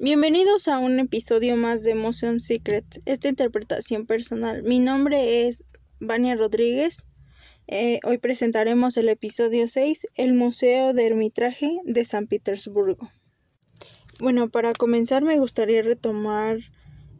[0.00, 4.64] Bienvenidos a un episodio más de Museum Secrets, esta interpretación personal.
[4.64, 5.64] Mi nombre es
[6.00, 7.04] Vania Rodríguez.
[7.68, 13.08] Eh, hoy presentaremos el episodio 6, el Museo de Hermitraje de San Petersburgo.
[14.18, 16.58] Bueno, para comenzar me gustaría retomar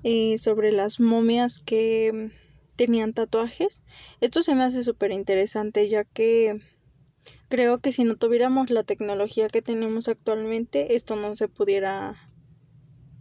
[0.02, 2.32] eh, sobre las momias que
[2.74, 3.82] tenían tatuajes.
[4.20, 6.60] Esto se me hace súper interesante ya que
[7.48, 12.23] creo que si no tuviéramos la tecnología que tenemos actualmente, esto no se pudiera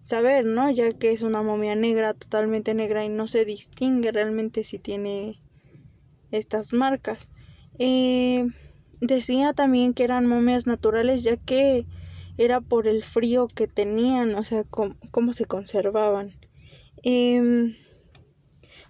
[0.04, 0.70] saber, ¿no?
[0.70, 5.40] Ya que es una momia negra, totalmente negra y no se distingue realmente si tiene
[6.32, 7.30] estas marcas.
[7.80, 8.48] Eh,
[9.00, 11.86] decía también que eran momias naturales ya que
[12.38, 16.34] era por el frío que tenían, o sea, cómo, se conservaban.
[17.04, 17.76] Em,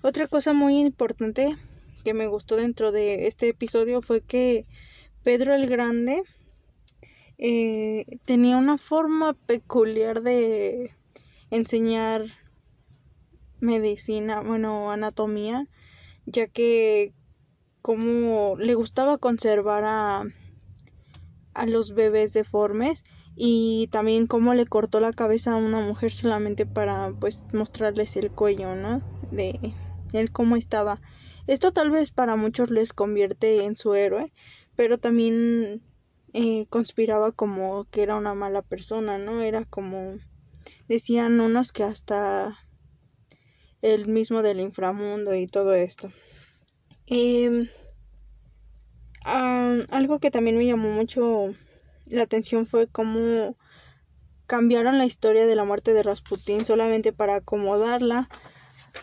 [0.01, 1.55] otra cosa muy importante
[2.03, 4.65] que me gustó dentro de este episodio fue que
[5.23, 6.21] Pedro el Grande
[7.37, 10.91] eh, tenía una forma peculiar de
[11.55, 12.25] enseñar
[13.59, 15.67] medicina, bueno, anatomía,
[16.25, 17.13] ya que
[17.81, 20.23] como le gustaba conservar a,
[21.53, 23.03] a los bebés deformes
[23.35, 28.31] y también cómo le cortó la cabeza a una mujer solamente para pues mostrarles el
[28.31, 29.01] cuello, ¿no?
[29.31, 29.73] De
[30.13, 31.01] él cómo estaba.
[31.45, 34.31] Esto tal vez para muchos les convierte en su héroe,
[34.75, 35.81] pero también
[36.33, 39.41] eh, conspiraba como que era una mala persona, ¿no?
[39.41, 40.17] Era como
[40.93, 42.57] decían unos que hasta
[43.81, 46.11] el mismo del inframundo y todo esto.
[47.07, 47.67] Em,
[49.25, 51.55] algo que también me llamó mucho
[52.05, 53.57] la atención fue cómo
[54.45, 58.29] cambiaron la historia de la muerte de Rasputín solamente para acomodarla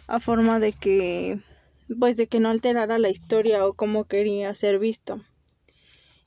[0.07, 1.41] a forma de que
[1.99, 5.21] pues de que no alterara la historia o como quería ser visto.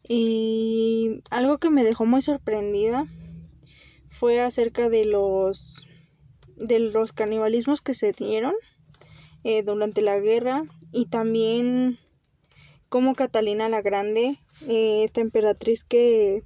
[0.05, 3.07] Y algo que me dejó muy sorprendida
[4.13, 5.87] fue acerca de los
[6.55, 8.53] de los canibalismos que se dieron
[9.43, 11.97] eh, durante la guerra y también
[12.89, 14.37] como Catalina la Grande,
[14.67, 16.43] eh, esta emperatriz que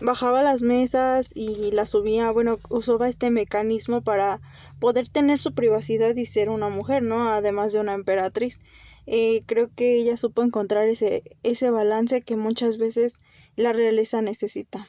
[0.00, 4.40] bajaba las mesas y las subía, bueno, usaba este mecanismo para
[4.78, 7.28] poder tener su privacidad y ser una mujer, ¿no?
[7.30, 8.60] Además de una emperatriz.
[9.06, 13.18] Eh, creo que ella supo encontrar ese, ese balance que muchas veces
[13.56, 14.86] la realeza necesita.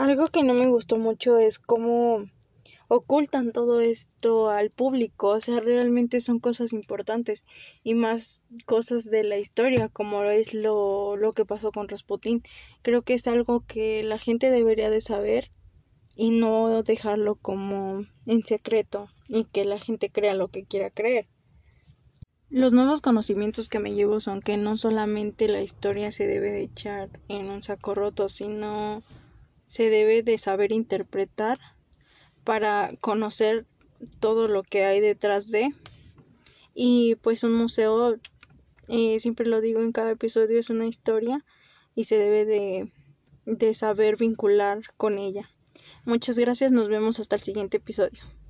[0.00, 2.24] Algo que no me gustó mucho es cómo
[2.88, 7.44] ocultan todo esto al público, o sea, realmente son cosas importantes
[7.84, 12.42] y más cosas de la historia, como es lo, lo que pasó con Rasputín.
[12.80, 15.50] Creo que es algo que la gente debería de saber
[16.16, 21.28] y no dejarlo como en secreto y que la gente crea lo que quiera creer.
[22.48, 26.62] Los nuevos conocimientos que me llevo son que no solamente la historia se debe de
[26.62, 29.02] echar en un saco roto, sino
[29.70, 31.60] se debe de saber interpretar
[32.42, 33.66] para conocer
[34.18, 35.72] todo lo que hay detrás de.
[36.74, 38.16] Y pues un museo
[38.88, 41.44] eh, siempre lo digo en cada episodio es una historia
[41.94, 42.90] y se debe de,
[43.46, 45.48] de saber vincular con ella.
[46.04, 48.20] Muchas gracias nos vemos hasta el siguiente episodio